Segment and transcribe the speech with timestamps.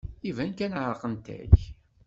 [0.29, 1.57] Iban kan ɛerqent-ak.